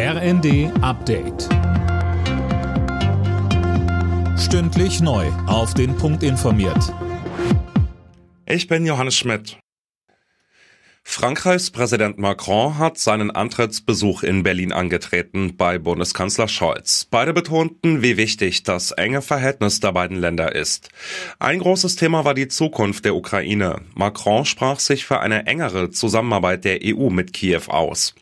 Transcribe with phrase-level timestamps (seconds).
[0.00, 1.48] RND Update.
[4.38, 5.26] Stündlich neu.
[5.48, 6.94] Auf den Punkt informiert.
[8.46, 9.58] Ich bin Johannes Schmidt.
[11.02, 17.08] Frankreichs Präsident Macron hat seinen Antrittsbesuch in Berlin angetreten bei Bundeskanzler Scholz.
[17.10, 20.90] Beide betonten, wie wichtig das enge Verhältnis der beiden Länder ist.
[21.40, 23.80] Ein großes Thema war die Zukunft der Ukraine.
[23.96, 28.14] Macron sprach sich für eine engere Zusammenarbeit der EU mit Kiew aus.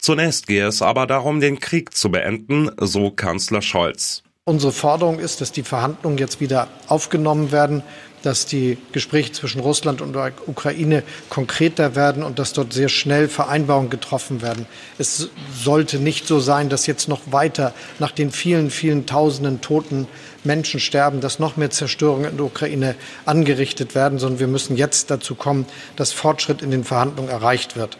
[0.00, 4.22] Zunächst gehe es aber darum, den Krieg zu beenden, so Kanzler Scholz.
[4.44, 7.82] Unsere Forderung ist, dass die Verhandlungen jetzt wieder aufgenommen werden,
[8.22, 13.28] dass die Gespräche zwischen Russland und der Ukraine konkreter werden und dass dort sehr schnell
[13.28, 14.66] Vereinbarungen getroffen werden.
[14.98, 20.06] Es sollte nicht so sein, dass jetzt noch weiter nach den vielen, vielen tausenden toten
[20.44, 22.94] Menschen sterben, dass noch mehr Zerstörungen in der Ukraine
[23.26, 27.98] angerichtet werden, sondern wir müssen jetzt dazu kommen, dass Fortschritt in den Verhandlungen erreicht wird.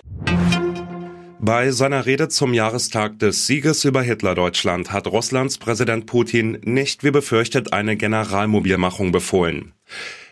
[1.42, 7.10] Bei seiner Rede zum Jahrestag des Sieges über Hitler-Deutschland hat Russlands Präsident Putin nicht wie
[7.10, 9.72] befürchtet eine Generalmobilmachung befohlen.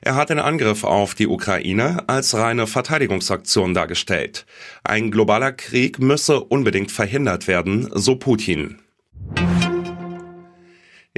[0.02, 4.44] Er hat den Angriff auf die Ukraine als reine Verteidigungsaktion dargestellt.
[4.84, 8.78] Ein globaler Krieg müsse unbedingt verhindert werden, so Putin.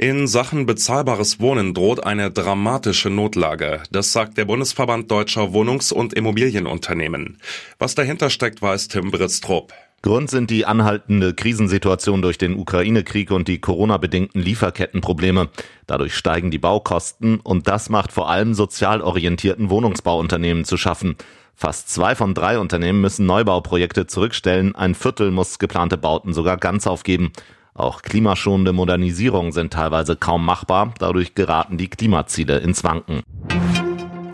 [0.03, 3.83] In Sachen bezahlbares Wohnen droht eine dramatische Notlage.
[3.91, 7.37] Das sagt der Bundesverband deutscher Wohnungs- und Immobilienunternehmen.
[7.77, 9.73] Was dahinter steckt, weiß Tim Britztrup.
[10.01, 15.49] Grund sind die anhaltende Krisensituation durch den Ukraine-Krieg und die Corona-bedingten Lieferkettenprobleme.
[15.85, 21.15] Dadurch steigen die Baukosten und das macht vor allem sozial orientierten Wohnungsbauunternehmen zu schaffen.
[21.53, 26.87] Fast zwei von drei Unternehmen müssen Neubauprojekte zurückstellen, ein Viertel muss geplante Bauten sogar ganz
[26.87, 27.33] aufgeben.
[27.73, 33.21] Auch klimaschonende Modernisierungen sind teilweise kaum machbar, dadurch geraten die Klimaziele ins Wanken.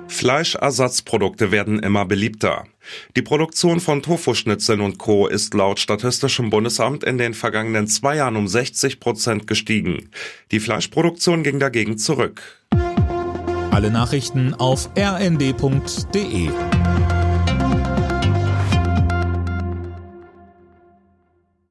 [0.08, 2.64] Fleischersatzprodukte werden immer beliebter.
[3.16, 5.28] Die Produktion von Tofuschnitzeln und Co.
[5.28, 10.10] ist laut Statistischem Bundesamt in den vergangenen zwei Jahren um 60 Prozent gestiegen.
[10.52, 12.42] Die Fleischproduktion ging dagegen zurück.
[13.70, 16.50] Alle Nachrichten auf rnd.de